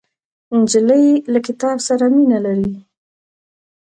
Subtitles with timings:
[0.59, 2.71] نجلۍ له کتاب سره مینه لري.